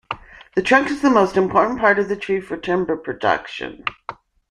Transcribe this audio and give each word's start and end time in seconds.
The 0.55 0.63
trunk 0.63 0.89
is 0.89 1.03
the 1.03 1.11
most 1.11 1.37
important 1.37 1.79
part 1.79 1.99
of 1.99 2.09
the 2.09 2.15
tree 2.15 2.41
for 2.41 2.57
timber 2.57 2.97
production. 2.97 3.85